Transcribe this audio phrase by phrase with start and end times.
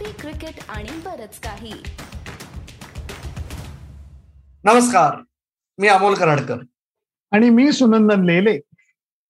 [0.00, 1.72] Coffee cricket आणि बरच काही.
[4.64, 5.16] नमस्कार.
[5.78, 6.58] मी अमोल कराडकर
[7.32, 8.58] आणि मी सुनंदन लेले.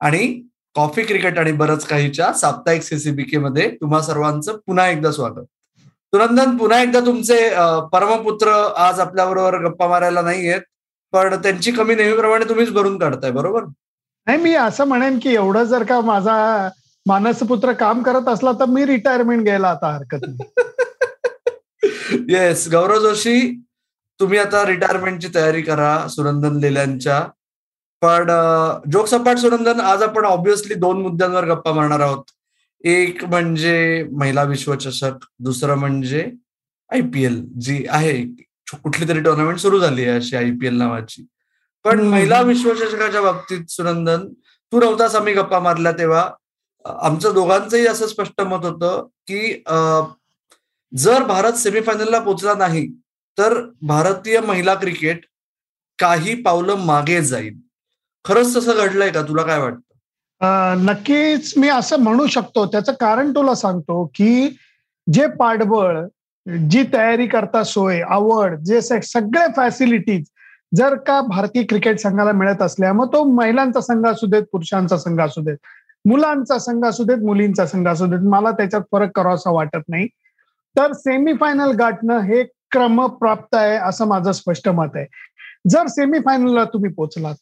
[0.00, 0.26] आणि
[0.74, 5.44] कॉफी क्रिकेट आणि बरंच काहीच्या साप्ताहिक सीसीबीके मध्ये तुम्हा सर्वांचं पुन्हा एकदा स्वागत.
[6.12, 7.38] सुनंदन पुन्हा एकदा तुमचे
[7.92, 8.52] परमपुत्र
[8.88, 10.60] आज आपल्याबरोबर गप्पा मारायला नाहीयेत
[11.12, 13.64] पण त्यांची कमी नेहमीप्रमाणे तुम्हीच भरून काढताय बरोबर?
[14.26, 16.68] नाही मी असं म्हणेन की एवढं जर का माझा
[17.06, 20.38] मानसपुत्र काम करत असला तर मी रिटायरमेंट घ्यायला आता हरकत नाही.
[22.30, 23.62] येस गौरव जोशी
[24.20, 27.26] तुम्ही आता रिटायरमेंटची तयारी करा सुनंदन लेल्यांच्या.
[28.00, 28.26] पण
[28.92, 32.24] जोक सपाट सुनंदन आज आपण ऑब्विसली दोन मुद्द्यांवर गप्पा मारणार आहोत.
[32.84, 36.30] एक म्हणजे महिला विश्वचषक दुसरं म्हणजे
[36.92, 38.22] आय पी एल जी आहे
[38.82, 41.26] कुठली तरी टुर्नामेंट सुरू झाली आहे अशी आय पी एल नावाची.
[41.84, 42.00] पण.
[42.00, 44.28] महिला विश्वचषकाच्या बाबतीत सुनंदन
[44.72, 46.30] तू नव्हतास आम्ही गप्पा मारल्या तेव्हा.
[46.84, 49.52] आमचं दोघांचंही असं स्पष्ट मत होतं की
[50.92, 52.86] जर भारत सेमीफायनलला पोहोचला नाही
[53.38, 55.24] तर भारतीय महिला क्रिकेट
[55.98, 57.54] काही पावलं मागे जाईल.
[58.24, 59.22] खरंच तसं घडलंय का?
[59.22, 60.84] तुला काय वाटतं?
[60.84, 62.66] नक्कीच मी असं म्हणू शकतो.
[62.66, 64.48] त्याचं कारण तुला सांगतो की
[65.06, 66.00] जे पाठबळ
[66.70, 70.24] जी तयारी करता सोय आवड जे सगळे फॅसिलिटीज
[70.76, 75.20] जर का भारतीय क्रिकेट संघाला मिळत असल्या मग तो महिलांचा संघ असू देत पुरुषांचा संघ
[75.20, 75.56] असू देत.
[76.04, 80.06] मुलांचा संघ असू देत मुलींचा संघ असू देत मला त्याच्यात फरक करावासा वाटत नाही.
[80.76, 82.42] तर सेमीफायनल गाठणं हे
[82.72, 85.06] क्रमप्राप्त आहे असं माझं स्पष्ट मत आहे.
[85.70, 87.34] जर सेमीफायनलला तुम्ही पोहोचलात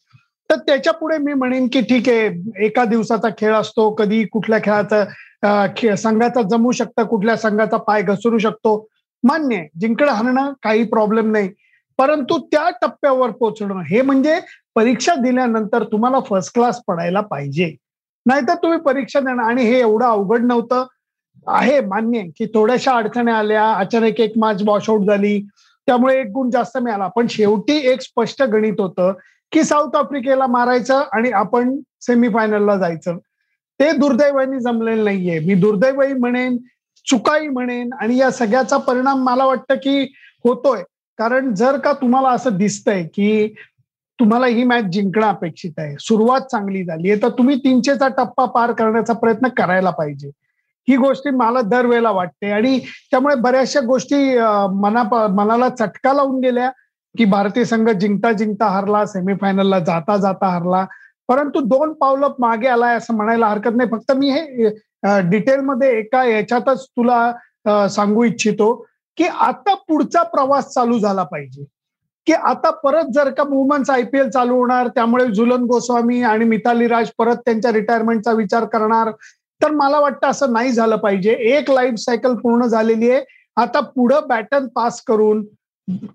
[0.50, 5.96] तर त्याच्या पुढे मी म्हणेन की ठीक आहे एका दिवसाचा खेळ असतो कधी कुठल्या खेळाचा
[5.96, 8.76] संघाचा जमू शकतं कुठल्या संघाचा पाय घसरू शकतो.
[9.22, 11.48] मान्य आहे जिंकणं हरणं काही प्रॉब्लेम नाही.
[11.98, 14.38] परंतु त्या टप्प्यावर पोहोचणं हे म्हणजे
[14.74, 17.74] परीक्षा दिल्यानंतर तुम्हाला फर्स्ट क्लास पडायला पाहिजे.
[18.28, 19.44] नाहीतर तुम्ही परीक्षा देणार.
[19.44, 20.86] आणि हे एवढं अवघड नव्हतं.
[21.46, 23.72] आहे मान्य की थोड्याशा अडचणी आल्या.
[23.72, 25.46] अचानक एक मॅच वॉशआउट झाली.
[25.86, 27.08] त्यामुळे एक गुण जास्त मिळाला.
[27.08, 29.12] पण शेवटी एक स्पष्ट गणित होतं
[29.52, 33.16] की साऊथ आफ्रिकेला मारायचं आणि आपण सेमीफायनलला जायचं.
[33.80, 35.38] ते दुर्दैवाने जमलेलं नाहीये.
[35.38, 36.56] मी दुर्दैवही म्हणेन
[37.06, 40.12] चुकाई म्हणेन आणि या सगळ्याचा परिणाम मला वाटतं की
[40.44, 40.82] होतोय.
[41.18, 43.54] कारण जर का तुम्हाला असं दिसतंय की
[44.20, 45.94] तुम्हाला ही मॅच जिंकणं अपेक्षित आहे.
[46.00, 47.10] सुरुवात चांगली झाली.
[47.10, 50.30] आहे तर तुम्ही तीनशेचा टप्पा पार करण्याचा प्रयत्न करायला पाहिजे.
[50.88, 52.50] ही गोष्टी मला दरवेळेला वाटते.
[52.52, 52.78] आणि
[53.10, 54.16] त्यामुळे बऱ्याचशा गोष्टी
[54.80, 55.02] मना
[55.36, 56.70] मनाला चटका लावून गेल्या
[57.14, 60.84] की भारतीय संघ जिंकता जिंकता हरला सेमीफायनलला जाता जाता हरला.
[61.28, 63.88] परंतु दोन पावलं मागे आलाय असं म्हणायला हरकत नाही.
[63.90, 64.68] फक्त मी हे
[65.30, 68.74] डिटेलमध्ये एका याच्यातच तुला सांगू इच्छितो
[69.18, 71.64] की आता पुढचा प्रवास चालू झाला पाहिजे.
[72.26, 76.44] की आता परत जर का वुमन्स आय पी एल चालू होणार त्यामुळे झुलन गोस्वामी आणि
[76.44, 79.10] मिताली राज परत त्यांच्या रिटायरमेंटचा विचार करणार
[79.60, 81.32] तर मला वाटतं असं नाही झालं पाहिजे.
[81.32, 83.22] एक लाईफ सायकल पूर्ण झालेली आहे.
[83.56, 85.44] आता पुढं बॅटन पास करून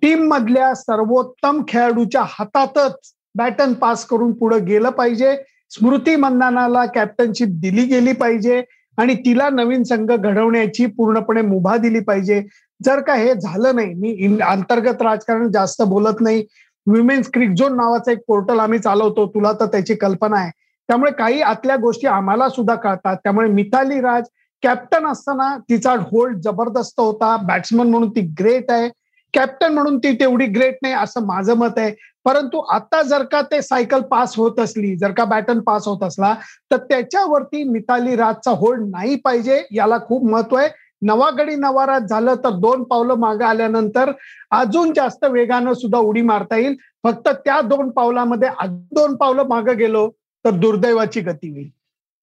[0.02, 5.36] टीम मधल्या सर्वोत्तम खेळाडूच्या हातातच बॅटन पास करून पुढे गेलं पाहिजे.
[5.72, 8.62] स्मृती मंदानाला कॅप्टनशिप दिली गेली पाहिजे
[8.98, 12.42] आणि तिला नवीन संघ घडवण्याची पूर्णपणे मुभा दिली पाहिजे.
[12.86, 16.44] जर का हे झालं नाही मी अंतर्गत राजकारण जास्त बोलत नाही.
[16.88, 20.52] विमेन्स क्रिक झोन नावाचं एक पोर्टल आम्ही चालवतो तुला तर त्याची कल्पना आहे.
[20.90, 23.18] त्यामुळे काही आतल्या गोष्टी आम्हाला सुद्धा कळतात.
[23.24, 24.24] त्यामुळे मिताली राज
[24.64, 27.36] कॅप्टन असताना तिचा होल्ड जबरदस्त होता.
[27.38, 28.90] बॅट्समन म्हणून ती ग्रेट आहे.
[29.34, 31.94] कॅप्टन म्हणून ती तेवढी ग्रेट नाही असं माझं मत आहे.
[32.26, 36.34] परंतु आता जर का ते सायकल पास होत असली जर का बॅटन पास होत असला
[36.72, 40.68] तर त्याच्यावरती मिताली राजचा होल्ड नाही पाहिजे याला खूप महत्त्व आहे.
[41.06, 44.12] नवागडी नवारात झालं तर दोन पावलं मागे आल्यानंतर
[44.52, 46.76] अजून जास्त वेगानं सुद्धा उडी मारता येईल.
[47.04, 50.10] फक्त त्या दोन पावलामध्ये दोन पावलं मागे गेलो
[50.46, 51.70] तर दुर्दैवाची गती होईल.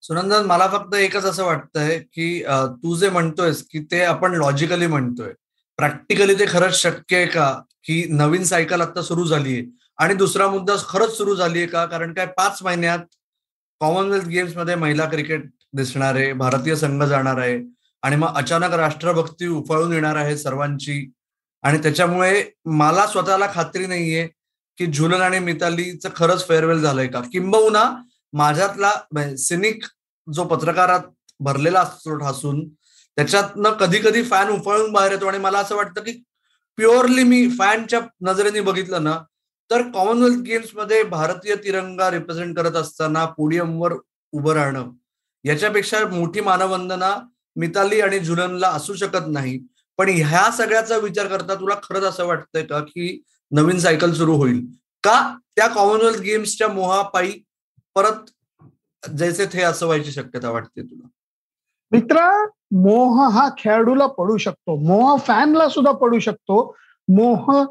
[0.03, 2.41] सुनंदन मला फक्त एकच असं वाटतंय की
[2.83, 5.33] तू जे म्हणतोयस की ते आपण लॉजिकली म्हणतोय.
[5.79, 7.51] प्रॅक्टिकली ते खरंच शक्य आहे का?
[7.83, 9.63] की नवीन सायकल आता सुरू झालीये.
[9.99, 11.85] आणि दुसरा मुद्दा खरंच सुरू झालीये का?
[11.85, 12.99] कारण काय पाच महिन्यात
[13.81, 17.57] कॉमनवेल्थ गेम्समध्ये महिला क्रिकेट दिसणार आहे भारतीय संघ जाणार आहे.
[18.03, 21.11] आणि मग अचानक राष्ट्रभक्ती उफाळून येणार आहे सर्वांची.
[21.63, 24.27] आणि त्याच्यामुळे मला स्वतःला खात्री नाहीये
[24.77, 27.21] की झुलन आणि मितालीचं खरंच फेअरवेल झालंय का?
[27.31, 27.83] किंबहुना
[28.33, 29.85] माझ्यातला म्हणजे सिनिक
[30.27, 30.99] जो पत्रकारात
[31.39, 32.67] भरलेला असतो ठासून
[33.17, 35.27] त्याच्यातनं कधी कधी फॅन उफाळून बाहेर येतो.
[35.27, 36.11] आणि मला असं वाटतं की
[36.77, 39.17] प्युअरली मी फॅनच्या नजरेने बघितलं ना
[39.69, 43.93] तर कॉमनवेल्थ गेम्समध्ये भारतीय तिरंगा रिप्रेझेंट करत असताना पोडियमवर
[44.33, 44.89] उभं राहणं
[45.45, 47.13] याच्यापेक्षा मोठी मानवंदना
[47.55, 49.59] मिताली आणि झुलनला असू शकत नाही.
[49.97, 54.65] पण ह्या सगळ्याचा विचार करता तुला खरंच असं वाटतंय का की नवीन सायकल सुरू होईल?
[55.03, 57.43] का त्या कॉमनवेल्थ गेम्सच्या मोहापायी
[57.95, 58.47] परत
[59.17, 61.07] जैसे थे असं व्हायची शक्यता वाटते तुला?
[61.91, 64.75] मित्र मोह हा खेळाडूला पडू शकतो.
[64.75, 66.75] मोह फॅनला सुद्धा पडू शकतो.
[67.07, 67.65] मोह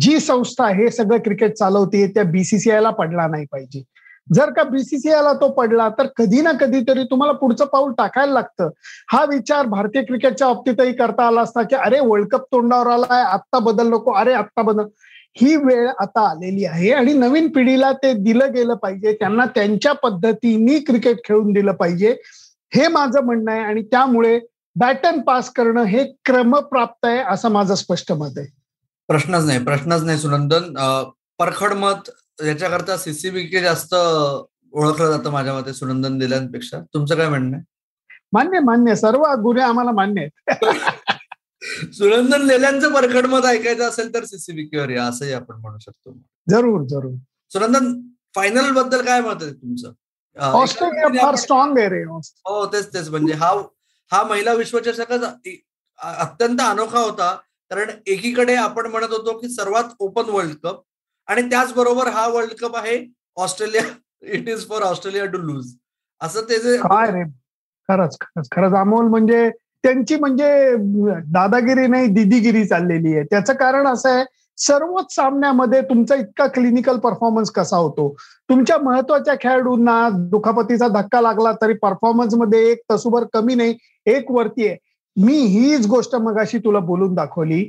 [0.00, 3.82] जी संस्था हे सगळं क्रिकेट चालवते त्या बीसीसीआयला पडला नाही पाहिजे.
[4.28, 8.68] जर का बीसीसीआयला तो पडला तर कधी ना कधीतरी तुम्हाला पुढचं पाऊल टाकायला लागतं.
[9.12, 13.58] हा विचार भारतीय क्रिकेटच्या बाबतीतही करता आला असता की अरे वर्ल्ड कप तोंडावर आलाय आत्ता
[13.58, 14.86] बदल नको अरे आत्ता बदल.
[15.36, 19.12] ही वेळ आता आलेली आहे आणि नवीन पिढीला ते दिलं गेलं पाहिजे.
[19.12, 22.16] त्यांना त्यांच्या पद्धतीने क्रिकेट खेळून दिलं पाहिजे.
[22.72, 24.38] हे माझं म्हणणं आहे आणि त्यामुळे
[24.76, 28.46] बॅटन पास करणं हे क्रमप्राप्त आहे असं माझं स्पष्ट मत आहे.
[29.08, 30.72] प्रश्नच नाही प्रश्नच नाही सुनंदन.
[31.38, 32.10] परखड मत
[32.42, 36.80] याच्याकरता सीसीबीके जास्त ओळखलं जातं माझ्या मते सुनंदन दिल्यांपेक्षा.
[36.94, 37.64] तुमचं काय म्हणणं आहे?
[38.32, 40.46] मान्य मान्य सर्व गुन्हे आम्हाला मान्य आहेत.
[41.92, 46.12] सुनंदन लेल्यांचं परखड मत ऐकायचं असेल तर सीसीबीकेवर या असंही आपण म्हणू शकतो.
[46.48, 47.12] जरूर जरूर.
[47.52, 47.92] सुनंदन
[48.34, 49.92] फायनलबद्दल काय मत आहे तुमचं?
[50.36, 53.08] ऑस्ट्रेलिया फार स्ट्रॉंग आहे रे हो तेच तेच.
[53.08, 53.52] म्हणजे हा
[54.10, 55.24] हा महिला विश्वचषकच
[55.98, 57.34] अत्यंत अनोखा होता.
[57.70, 60.82] कारण एकीकडे आपण म्हणत होतो की सर्वात ओपन वर्ल्ड कप
[61.32, 62.98] आणि त्याचबरोबर हा वर्ल्ड कप आहे
[63.36, 63.82] Australia
[64.32, 65.74] it is for Australia to lose
[66.20, 67.22] असं ते जे काय रे?
[67.88, 68.72] खरंच खरंच खरंच.
[68.72, 69.48] अमोल म्हणजे
[69.84, 70.74] त्यांची म्हणजे
[71.32, 73.24] दादागिरी नाही दिदीगिरी चाललेली आहे.
[73.24, 74.24] त्याचं कारण असं आहे
[74.58, 78.08] सर्वच सामन्यामध्ये तुमचा इतका क्लिनिकल परफॉर्मन्स कसा होतो?
[78.48, 83.76] तुमच्या महत्त्वाच्या खेळाडूंना दुखापतीचा धक्का लागला तरी परफॉर्मन्समध्ये एक तसूभर कमी नाही
[84.06, 84.76] एक वरती आहे.
[85.16, 87.68] मी हीच गोष्ट मगाशी तुला बोलून दाखवली.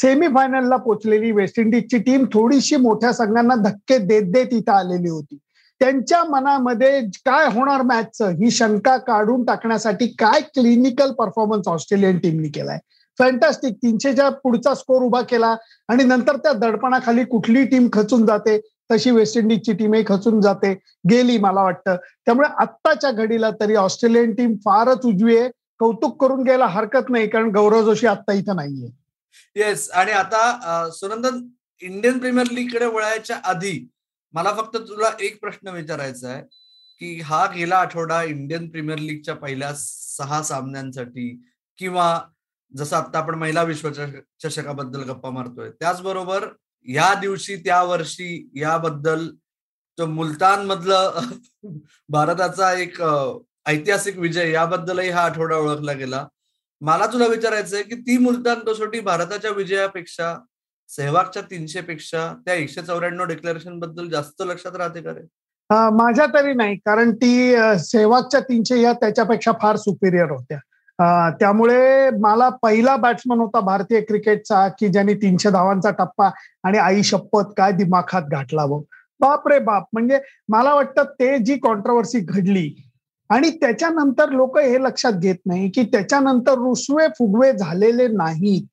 [0.00, 5.38] सेमीफायनलला पोचलेली वेस्ट इंडिजची टीम थोडीशी मोठ्या संघांना धक्के देत देत इथं आलेली होती.
[5.80, 12.78] त्यांच्या मनामध्ये काय होणार मॅचचं ही शंका काढून टाकण्यासाठी काय क्लिनिकल परफॉर्मन्स ऑस्ट्रेलियन टीमनी केलाय?
[13.18, 15.54] फॅन्टॅस्टिक तीनशेच्या पुढचा स्कोर उभा केला
[15.88, 18.58] आणि नंतर त्या दडपणाखाली कुठली टीम खचून जाते?
[18.90, 20.72] तशी वेस्ट इंडिजची टीमही खचून जाते
[21.10, 21.96] गेली मला वाटतं.
[22.26, 25.48] त्यामुळे आत्ताच्या घडीला तरी ऑस्ट्रेलियन टीम फारच उजवी आहे
[25.80, 28.88] कौतुक करून घ्यायला हरकत नाही कारण गौरव जोशी आत्ता इथं नाहीये.
[29.56, 31.48] येस आणि आता सुनंदन
[31.82, 33.88] इंडियन प्रीमियर लीगकडे वळायच्या आधी
[34.32, 36.42] मला फक्त तुला एक प्रश्न विचारायचा आहे
[37.00, 41.42] की हा गेला आठवडा इंडियन प्रीमियर लीगच्या पहिल्या सहा सामन्यांसाठी
[41.78, 42.20] किंवा
[42.74, 46.48] जसं आता आपण महिला विश्वचषकाबद्दल गप्पा मारतोय त्याचबरोबर
[46.88, 49.28] या दिवशी त्या वर्षी याबद्दल
[49.98, 51.18] जो मुलतान मधलं
[52.08, 53.02] भारताचा एक
[53.66, 56.26] ऐतिहासिक विजय याबद्दलही हा आठवडा ओळखला गेला.
[56.80, 60.34] मला तुला विचारायचंय की ती मुलतान कसोटी भारताच्या विजयापेक्षा
[60.90, 65.22] सेहवागच्या तीनशे पेक्षा त्या एकशे चौऱ्याण्णव डिक्लेरेशनबद्दल जास्त लक्षात राहते का रे?
[65.70, 66.76] माझ्या तरी नाही.
[66.76, 70.58] कारण ती सेहवागच्या तीनशे या त्याच्यापेक्षा फार सुपिरियर होत्या.
[71.40, 76.28] त्यामुळे मला पहिला बॅट्समन होता भारतीय क्रिकेटचा की ज्यांनी तीनशे धावांचा टप्पा
[76.64, 78.78] आणि आई शपथ काय दिमाखात घातला व
[79.20, 79.84] बाप रे बाप.
[79.92, 80.18] म्हणजे
[80.48, 82.68] मला वाटतं ते जी कॉन्ट्रोवर्सी घडली
[83.30, 88.66] आणि त्याच्यानंतर लोक हे लक्षात घेत नाही की त्याच्यानंतर रुसवे फुगवे झालेले नाहीत.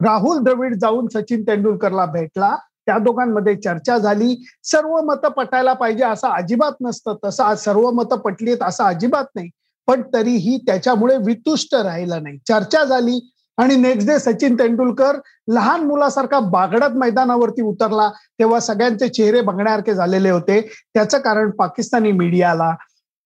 [0.00, 2.56] राहुल द्रविड जाऊन सचिन तेंडुलकरला भेटला.
[2.86, 4.44] त्या दोघांमध्ये चर्चा झाली.
[4.64, 7.16] सर्व मतं पटायला पाहिजे असं अजिबात नसतं.
[7.24, 9.48] तसं सर्व मतं पटली आहेत असं अजिबात नाही.
[9.86, 12.38] पण तरीही त्याच्यामुळे वितुष्ट राहिलं नाही.
[12.48, 15.16] चर्चा झाली आणि नेक्स्ट डे सचिन तेंडुलकर
[15.48, 18.10] लहान मुलासारखा बागडत मैदानावरती उतरला.
[18.38, 20.60] तेव्हा सगळ्यांचे चेहरे बघण्यासारखे झालेले होते.
[20.94, 22.74] त्याचं कारण पाकिस्तानी मीडियाला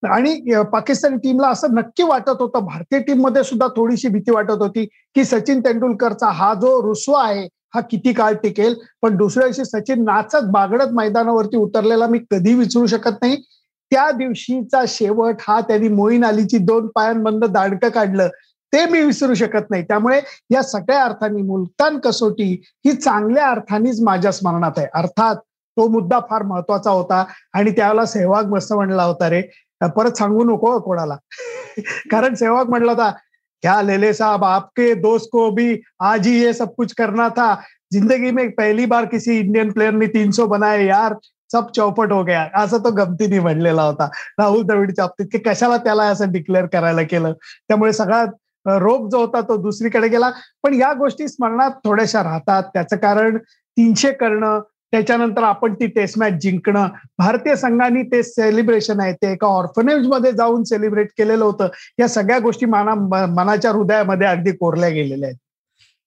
[0.02, 4.84] आणि पाकिस्तानी टीमला असं नक्की वाटत होतं भारतीय टीममध्ये सुद्धा थोडीशी भीती वाटत होती
[5.16, 8.74] की सचिन तेंडुलकरचा हा जो रुसवा आहे हा किती काळ टिकेल?
[9.02, 13.36] पण दुसऱ्या दिवशी सचिन नाचत बागडत मैदानावरती उतरलेला मी कधी विचारू शकत नाही.
[13.92, 18.28] त्या दिवशीचा शेवट हा त्यांनी मोईन अलीची दोन पायांबंद दांडकं काढलं
[18.72, 19.82] ते मी विसरू शकत नाही.
[19.82, 20.20] त्यामुळे
[20.52, 22.50] या सगळ्या अर्थांनी मुलतान कसोटी
[22.86, 24.86] ही चांगल्या अर्थानेच माझ्या स्मरणात आहे.
[24.94, 25.36] अर्थात
[25.76, 29.42] तो मुद्दा फार महत्त्वाचा होता आणि त्यावेळेला सेहवाग मस्त म्हणला होता रे.
[29.86, 31.16] परत सांगू नको कोणाला.
[32.10, 33.10] कारण सेवक म्हटलं होता
[33.62, 37.56] क्या लेले साहब आपके दोस्त को भी आज ही ये सब कुछ करना था.
[37.92, 41.14] जिंदगी में पहिली बार किसी इंडियन प्लेयर ने तीन सौ यार
[41.52, 42.48] सब चौपट हो गया.
[42.54, 44.08] असं तो गमतीने म्हणलेला होता.
[44.38, 47.32] राहुल द्रविडच्या बाबतीत की कशाला त्याला असं डिक्लेअर करायला केलं?
[47.68, 48.24] त्यामुळे सगळा
[48.66, 50.30] रोग जो होता तो दुसरीकडे गेला.
[50.62, 52.62] पण या गोष्टी स्मरणात थोड्याशा राहतात.
[52.62, 54.60] त्याचं कारण तीनशे करणं
[54.92, 56.86] त्याच्यानंतर आपण ती टेस्ट मॅच जिंकणं.
[57.18, 61.68] भारतीय संघाने ते सेलिब्रेशन आहे ते एका ऑर्फनेजमध्ये जाऊन सेलिब्रेट केलेलं होतं.
[61.98, 62.94] या सगळ्या गोष्टी मना
[63.34, 65.38] मनाच्या हृदयामध्ये अगदी कोरल्या गेलेल्या आहेत.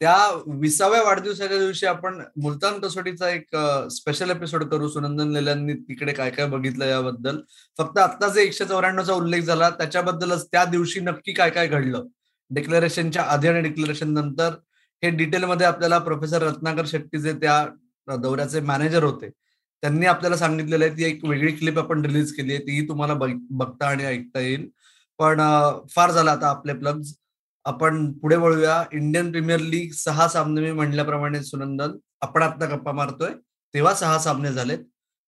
[0.01, 0.15] त्या
[0.59, 3.55] विसाव्या वाढदिवसाच्या दिवशी आपण मुलतान कसोटीचा एक
[3.91, 4.87] स्पेशल एपिसोड करू.
[4.87, 7.37] सुनंदन लेल्यांनी तिकडे काय काय बघितलं याबद्दल.
[7.79, 9.69] फक्त आता जे एकशे चौऱ्याण्णवचा उल्लेख झाला.
[9.69, 12.07] त्याच्याबद्दलच त्या दिवशी नक्की काय काय घडलं?
[12.51, 14.55] डिक्लेरेशनच्या आधी आणि डिक्लेरेशन नंतर.
[15.03, 17.65] हे डिटेलमध्ये आपल्याला प्रोफेसर रत्नाकर शेट्टी जे त्या
[18.07, 19.29] दौऱ्याचे मॅनेजर होते.
[19.83, 23.13] त्यांनी आपल्याला सांगितलेलं आहे ती एक वेगळी क्लिप आपण रिलीज केली आहे तीही तुम्हाला
[23.51, 24.67] बघता आणि ऐकता येईल.
[25.19, 25.41] पण
[25.95, 27.13] फार झालं आता आपले प्लग्स
[27.65, 28.83] आपण पुढे वळूया.
[28.93, 31.91] इंडियन प्रीमियर लीग सहा सामने मी म्हणल्याप्रमाणे सुनंदन
[32.21, 33.33] आपण आता गप्पा मारतोय.
[33.73, 34.79] तेव्हा सहा सामने झालेत.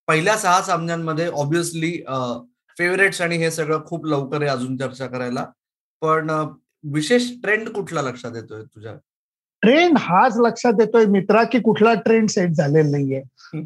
[0.08, 1.92] पहिल्या सहा सामन्यांमध्ये ऑब्विसली
[2.78, 5.46] फेवरेट्स आणि हे सगळं खूप लवकर आहे अजून चर्चा करायला.
[6.02, 6.30] पण
[6.94, 8.96] विशेष ट्रेंड कुठला लक्षात येतोय तुझ्या?
[9.64, 13.22] ट्रेंड हाच लक्षात येतोय मित्रा की कुठला ट्रेंड सेट झालेला नाहीये.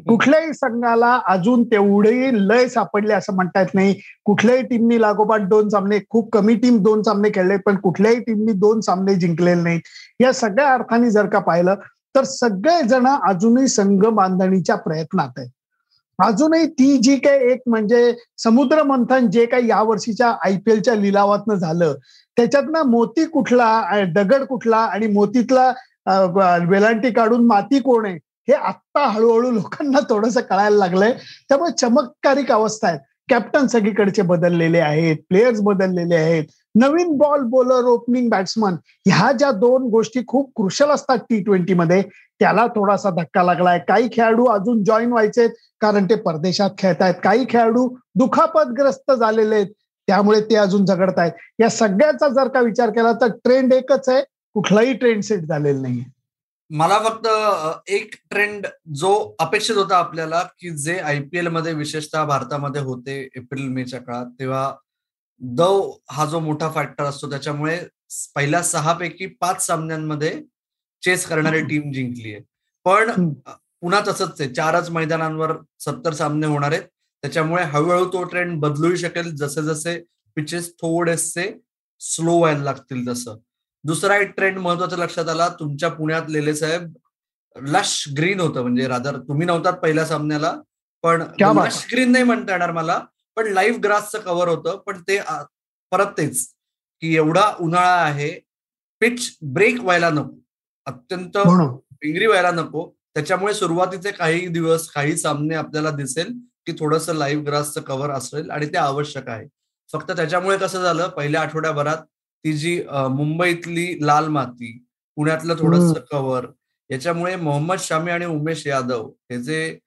[0.08, 3.94] कुठल्याही संघाला अजून तेवढे लय सापडले असं म्हणता येत नाही.
[4.24, 8.80] कुठल्याही टीमनी लागोपाठ दोन सामने खूप कमी टीम दोन सामने खेळले पण कुठल्याही टीमनी दोन
[8.80, 9.80] सामने जिंकलेले नाहीत.
[10.20, 11.74] या सगळ्या अर्थाने जर का पाहिलं
[12.14, 15.48] तर सगळे जण अजूनही संघ बांधणीच्या प्रयत्नात आहेत.
[16.18, 20.94] अजूनही ती जी काही एक म्हणजे समुद्र मंथन जे काही या वर्षीच्या आय पी एलच्या
[20.94, 21.94] लिलावातनं झालं
[22.36, 25.72] त्याच्यातनं मोती कुठला दगड कुठला आणि मोतीतला
[26.68, 28.14] वेलांटी काढून माती कोण आहे
[28.48, 31.12] हे आत्ता हळूहळू लोकांना थोडंसं कळायला लागलंय.
[31.48, 32.98] त्यामुळे चमत्कारिक अवस्था आहे
[33.30, 36.44] कॅप्टन सगळीकडचे बदललेले आहेत प्लेयर्स बदललेले आहेत.
[36.74, 38.74] नवीन बॉल बॉलर ओपनिंग बॅट्समन
[39.06, 42.02] ह्या ज्या दोन गोष्टी खूप क्रुशल असतात टी ट्वेंटी मध्ये
[42.40, 43.78] त्याला थोडासा धक्का लागलाय.
[43.88, 45.46] काही खेळाडू अजून जॉईन व्हायचे
[45.80, 49.66] कारण ते परदेशात खेळतायत काही खेळाडू दुखापतग्रस्त झालेले आहेत
[50.08, 51.32] त्यामुळे ते अजून झगडत आहेत.
[51.60, 54.22] या सगळ्याचा जर का विचार केला तर ट्रेंड एकच आहे.
[54.54, 56.04] कुठलाही ट्रेंड सेट झालेला नाहीये.
[56.70, 57.26] मला फक्त
[57.90, 63.68] एक ट्रेंड जो अपेक्षित होता आपल्याला की जे आय पी एलमध्ये विशेषतः भारतामध्ये होते एप्रिल
[63.68, 64.74] मेच्या काळात तेव्हा
[65.40, 67.78] दव हा जो मोठा फॅक्टर असतो त्याच्यामुळे
[68.34, 70.42] पहिल्या सहा पैकी पाच सामन्यांमध्ये
[71.02, 72.42] चेस करणारी टीम जिंकली आहे.
[72.84, 73.32] पण
[73.80, 74.52] पुन्हा तसंच आहे.
[74.54, 76.82] चारच मैदानांवर सत्तर सामने होणार आहेत.
[77.22, 79.34] त्याच्यामुळे हळूहळू तो ट्रेंड बदलूही शकेल.
[79.36, 80.00] जसे जसे
[80.36, 81.52] पिचेस थोडेसे
[82.00, 83.36] स्लो व्हायला लागतील तसं.
[83.88, 86.92] दुसरा एक ट्रेंड महत्त्वाचा लक्षात आला तुमच्या पुण्यात लेले साहेब
[87.56, 90.54] लश ग्रीन होतं म्हणजे रादर तुम्ही नव्हतात पहिल्या सामन्याला
[91.04, 91.22] पण
[91.58, 92.98] लश ग्रीन नाही म्हणता येणार मला
[93.36, 95.18] पण लाईव्ह ग्रासचं कव्हर होतं पण ते
[95.92, 96.46] परत तेच
[97.02, 98.30] की एवढा उन्हाळा आहे
[99.00, 100.36] पिच ब्रेक व्हायला नको
[100.86, 101.36] अत्यंत
[102.02, 106.32] पिंगरी व्हायला नको त्याच्यामुळे सुरुवातीचे काही दिवस काही सामने आपल्याला दिसेल
[106.66, 109.46] की थोडंसं लाईव्ह ग्रासचं कव्हर असेल आणि ते आवश्यक आहे.
[109.90, 112.02] फक्त त्याच्यामुळे कसं झालं पहिल्या आठवड्याभरात
[112.44, 112.80] ती जी
[113.10, 114.72] मुंबईतली लाल माती
[115.16, 116.46] पुण्यातलं थोडस कव्हर
[116.90, 119.78] याच्यामुळे मोहम्मद शामी आणि उमेश यादव हे जे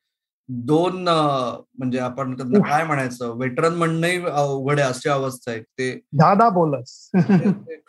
[0.50, 5.62] दोन म्हणजे आपण त्यांना काय म्हणायचं वेटरन म्हणणंही आहे अशी अवस्था आहे.
[5.62, 7.10] ते दादा बोलस.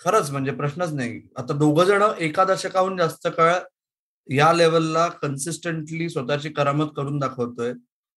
[0.04, 1.20] खरंच म्हणजे प्रश्नच नाही.
[1.38, 3.52] आता दोघ जण एका दशकाहून जास्त काळ
[4.28, 7.72] या लेवलला कन्सिस्टंटली स्वतःची करामत करून दाखवतोय.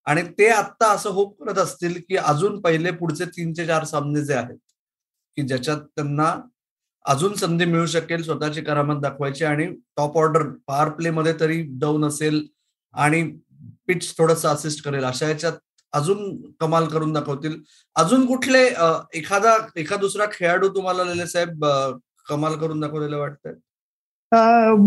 [0.07, 4.33] आणि ते आता असं होप करत असतील की अजून पहिले पुढचे तीनचे चार सामने जे
[4.33, 4.57] आहेत
[5.37, 6.33] की ज्याच्यात त्यांना
[7.05, 9.65] अजून संधी मिळू शकेल स्वतःची करामत दाखवायची आणि
[9.97, 12.45] टॉप ऑर्डर पॉवर प्ले मध्ये तरी डाऊन असेल
[12.93, 13.21] आणि
[13.87, 15.03] पिच थोडस असिस्ट करेल.
[15.03, 15.53] अशा याच्यात
[15.93, 17.59] अजून कमाल करून दाखवतील.
[17.95, 18.63] अजून कुठले
[19.17, 21.65] एखादा एखाद दुसरा खेळाडू तुम्हाला लेले साहेब
[22.29, 23.53] कमाल करून दाखवलेलं वाटतंय?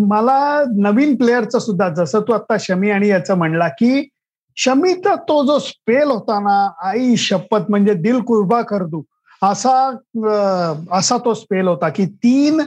[0.08, 4.08] मला नवीन प्लेअरचं सुद्धा जसं तू आता शमी आणि याचं म्हणला की
[4.56, 9.02] शमीचा तो जो स्पेल होता ना आई शपथ म्हणजे दिल कुर्बा कर दू
[9.42, 9.72] असा
[10.92, 12.60] असा तो स्पेल होता की तीन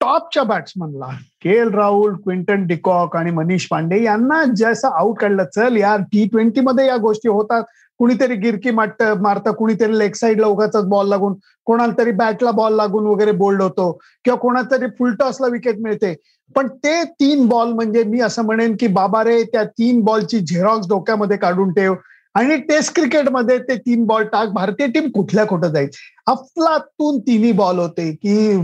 [0.00, 1.08] टॉपच्या बॅट्समनला
[1.42, 6.26] K L Rahul Quinton de Kock आणि मनीष पांडे यांना जसं आउट काढलं चल यार टी
[6.28, 7.62] ट्वेंटी मध्ये या गोष्टी होतात.
[7.98, 11.34] कुणीतरी गिरकी माट मारतं कुणीतरी लेग साईडला उगाच बॉल लागून
[11.66, 13.90] कोणाला तरी बॅटला बॉल लागून वगैरे बोल्ड होतो
[14.24, 16.14] किंवा कोणाला तरी फुलटॉसला विकेट मिळते.
[16.56, 20.88] पण ते तीन बॉल म्हणजे मी असं म्हणेन की बाबा रे त्या तीन बॉलची झेरॉक्स
[20.88, 21.94] डोक्यामध्ये काढून ठेव.
[22.34, 25.88] आणि टेस्ट क्रिकेटमध्ये ते तीन बॉल टाक भारतीय टीम कुठल्या कुठं जाईल?
[26.26, 28.56] अफलातून तिन्ही बॉल होते की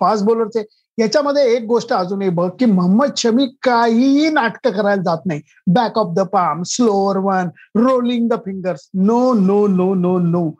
[0.00, 0.64] फास्ट बॉलरचे
[0.98, 5.40] याच्यामध्ये एक गोष्ट अजूनही बघ की मोहम्मद शमी काहीही नाटकं करायला जात नाही.
[5.66, 10.50] Back of the palm slower one rolling the fingers no no no no no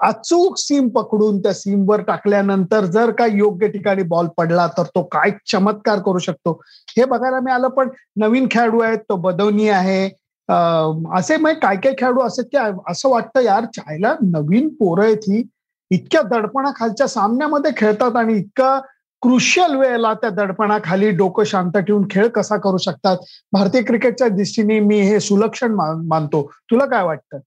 [0.00, 5.30] अचूक सीम पकडून त्या सीमवर टाकल्यानंतर जर का योग्य ठिकाणी बॉल पडला तर तो काय
[5.52, 6.52] चमत्कार करू शकतो?
[6.96, 10.08] हे बघायला मिळालं पण नवीन खेळाडू आहेत तो बदवनी आहे.
[10.50, 12.56] असे मग काय काय खेळाडू असे की
[12.88, 15.42] असं वाटतं यार चायला नवीन पोरं आहेत ही.
[15.90, 18.80] इतक्या दडपणा खालच्या सामन्यामध्ये खेळतात आणि इतका
[19.22, 23.16] क्रुशियल वेळेला त्या दडपणाखाली डोकं शांत ठेवून खेळ कसा करू शकतात?
[23.52, 25.74] भारतीय क्रिकेटच्या दृष्टीने मी हे सुलक्षण
[26.06, 26.50] मानतो.
[26.70, 27.38] तुला काय वाटतं?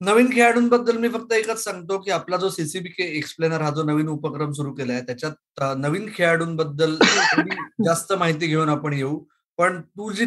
[0.00, 4.08] नवीन खेळाडूंबद्दल मी फक्त एकच सांगतो की आपला जो सीसीबी के एक्सप्लेनर हा जो नवीन
[4.08, 6.96] उपक्रम सुरू केलाय त्याच्यात नवीन खेळाडूंबद्दल
[7.84, 9.18] जास्त माहिती घेऊन आपण येऊ.
[9.58, 10.24] पण तू जी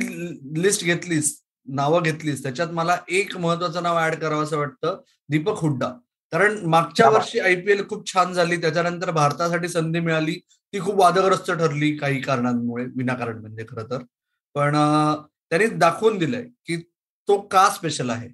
[0.64, 5.90] लिस्ट घेतलीस नावं घेतलीस त्याच्यात मला एक महत्वाचं नाव ऍड करावं असं वाटतं दीपक हुड्डा.
[6.32, 10.40] कारण मागच्या वर्षी आयपीएल खूप छान झाली त्याच्यानंतर भारतासाठी संधी मिळाली.
[10.74, 13.98] ती खूप वादग्रस्त ठरली काही कारणांमुळे विनाकारण म्हणजे खरं तर.
[14.56, 14.76] पण
[15.50, 16.78] त्यांनी दाखवून दिलंय की
[17.28, 18.30] तो का स्पेशल आहे.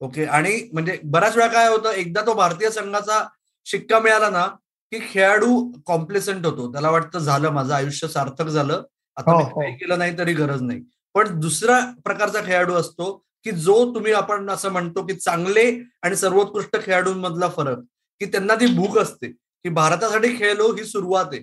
[0.00, 0.24] ओके?
[0.24, 3.28] आणि म्हणजे बऱ्याच वेळा काय होतं एकदा तो भारतीय संघाचा
[3.64, 4.46] शिक्का मिळाला ना
[4.92, 6.72] की खेळाडू कॉम्प्लेसंट होतो.
[6.72, 8.82] त्याला वाटतं झालं माझं आयुष्य सार्थक झालं.
[9.16, 9.60] आता हो, मी हो.
[9.60, 10.80] काही केलं नाही तरी गरज नाही.
[11.18, 13.12] पण दुसरा प्रकारचा खेळाडू असतो
[13.44, 15.64] की जो तुम्ही आपण असं म्हणतो की चांगले
[16.02, 17.78] आणि सर्वोत्कृष्ट खेळाडूंमधला फरक
[18.20, 21.40] की त्यांना ती भूक असते की भारतासाठी खेळलो ही सुरुवात आहे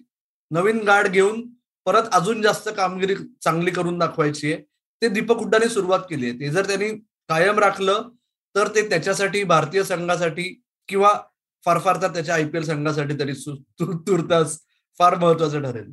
[0.52, 1.42] नवीन गाड घेऊन
[1.86, 4.62] परत अजून जास्त कामगिरी चांगली करून दाखवायची आहे
[5.02, 6.90] ते दीपक हुड्डाने सुरुवात केली आहे ते जर त्यांनी
[7.30, 8.10] कायम राखलं
[8.56, 10.50] तर ते त्याच्यासाठी भारतीय संघासाठी
[10.90, 11.14] किंवा
[11.66, 13.34] फार फार तर त्याच्या आयपीएल संघासाठी तरी
[13.82, 14.58] तुर्तास
[15.00, 15.92] फार महत्वाचं ठरेल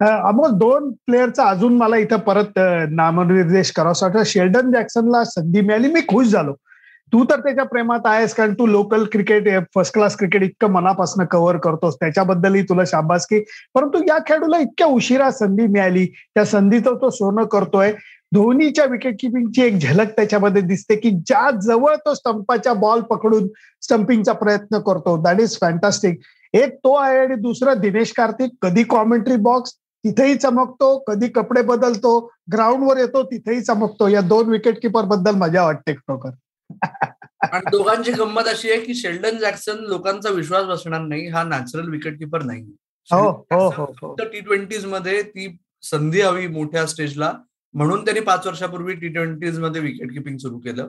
[0.00, 2.58] अमोल दोन प्लेअरचा अजून मला इथं परत
[2.90, 4.22] नामनिर्देश करावासा वाटतं.
[4.26, 5.92] शेल्डन जॅक्सनला संधी मिळाली.
[5.92, 6.52] मी खुश झालो.
[7.12, 11.56] तू तर त्याच्या प्रेमात आहेस कारण तू local cricket first class cricket इतकं मनापासून कव्हर
[11.56, 11.96] करतोस.
[12.00, 13.40] त्याच्याबद्दलही तुला शाबासकी
[13.74, 16.06] परंतु या खेळाडूला इतक्या उशिरा संधी मिळाली.
[16.34, 17.92] त्या संधीचं तो सोनं करतोय.
[18.34, 23.48] धोनीच्या विकेट किपिंगची एक झलक त्याच्यामध्ये दिसते की ज्या जवळ तो स्टंपाच्या बॉल पकडून
[23.82, 25.16] स्टंपिंगचा प्रयत्न करतो.
[25.22, 26.20] दॅट इज फॅन्टास्टिक
[26.54, 28.50] एक तो आहे आणि दुसरा दिनेश कार्तिक.
[28.62, 29.72] कधी कॉमेंट्री बॉक्स
[30.04, 32.18] तिथेही चमकतो कधी कपडे बदलतो
[32.52, 34.08] ग्राउंडवर येतो तिथेही चमकतो.
[34.08, 36.30] या दोन विकेट किपरबद्दल मजा वाटते खरोखर.
[37.42, 42.18] आणि दोघांची गंमत अशी आहे की शेल्डन जॅक्सन लोकांचा विश्वास बसणार नाही हा नॅचरल विकेट
[42.18, 42.62] किपर नाही.
[43.08, 44.14] हो हो हो हो.
[44.14, 47.32] टी ट्वेंटीजमध्ये ती संधी हवी मोठ्या स्टेजला
[47.74, 50.88] म्हणून त्यांनी पाच वर्षापूर्वी टी ट्वेंटीजमध्ये विकेट किपिंग सुरू केलं.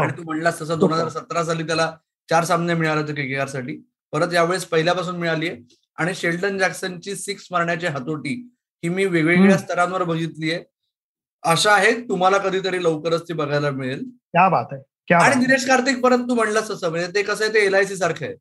[0.00, 1.92] आणि तू म्हणलास तसं दोन हजार सतरा साली त्याला
[2.30, 3.76] चार सामने मिळाले होते केकेआरसाठी.
[4.12, 5.56] परत यावेळेस पहिल्यापासून मिळाली आहे.
[5.98, 8.34] आणि शेल्डन जॅक्सनची सिक्स मारण्याची हातोटी
[8.82, 9.56] ही मी वेगवेगळ्या.
[9.58, 10.62] स्तरांवर बघितली आहे
[11.42, 15.40] आशा आहे तुम्हाला कधीतरी लवकरच ती बघायला मिळेल क्या बात आहे आणि आहे.
[15.40, 18.34] दिनेश कार्तिक परत तू म्हणलास तसं म्हणजे ते कसं आहे ते एलआयसी सारखं आहे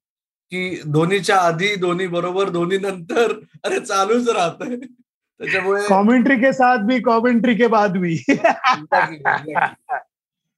[0.51, 3.31] की धोनीच्या आधी धोनी बरोबर धोनी नंतर
[3.65, 8.15] अरे चालूच राहत त्याच्यामुळे कॉमेंट्री के साथ भी कॉमेंट्री के बाद भी.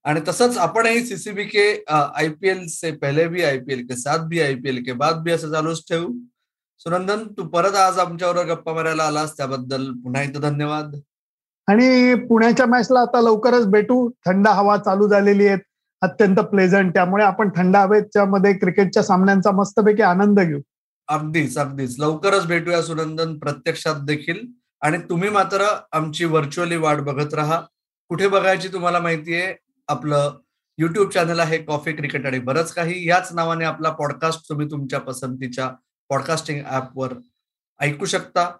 [0.05, 4.93] आणि तसंच आपणही सीसीबी के आयपीएल से पहले भी आयपीएल के साथ भी आयपीएल के
[5.01, 6.07] बाद भी असं चालूच ठेवू
[6.79, 10.95] सुनंदन तू परत आज आमच्यावर गप्पा मारायला आलास त्याबद्दल पुन्हा एकदा धन्यवाद.
[11.67, 14.09] आणि पुण्याच्या मॅचला आता लवकरच भेटू.
[14.25, 15.59] थंड हवा चालू झालेली आहेत
[16.01, 20.59] अत्यंत प्लेझंट त्यामुळे आपण थंड हवेच्या मध्ये क्रिकेटच्या सामन्यांचा मस्तपैकी आनंद घेऊ.
[21.07, 21.99] अगदीच अगदीच.
[21.99, 24.47] लवकरच भेटूया सुनंदन प्रत्यक्षात देखील.
[24.81, 27.61] आणि तुम्ही मात्र आमची व्हर्च्युअली वाट बघत राहा.
[28.09, 29.55] कुठे बघायची तुम्हाला माहितीये
[29.87, 30.31] आपलं
[30.77, 33.09] युट्यूब चॅनल आहे कॉफी क्रिकेट आणि बरंच काही.
[33.09, 35.69] याच नावाने आपला पॉडकास्ट तुम्ही तुमच्या पसंतीच्या
[36.09, 37.13] पॉडकास्टिंग ऍपवर
[37.79, 38.51] ऐकू शकता.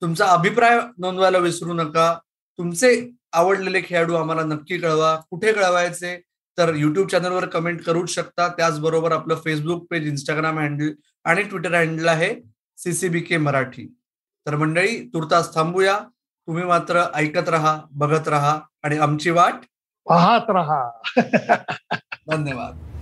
[0.00, 2.18] तुमचा अभिप्राय नोंदवायला विसरू नका.
[2.58, 5.20] तुमचे आवडलेले खेळाडू आम्हाला नक्की कळवा.
[5.30, 6.22] कुठे कळवायचे
[6.58, 8.48] तर युट्यूब चॅनलवर कमेंट करूच शकता.
[8.48, 10.92] त्याचबरोबर आपलं फेसबुक पेज इंस्टाग्राम हँडल
[11.24, 12.36] आणि ट्विटर हँडल आहे
[12.76, 13.98] सीसीबी के मराठी.
[14.46, 15.98] तर मंडळी तुर्तास थांबूया.
[16.46, 19.54] तुम्ही मात्र ऐकत राहा बघत राहा आणि आमची वाट
[20.06, 20.90] पाहत रहा.
[22.30, 22.93] धन्यवाद.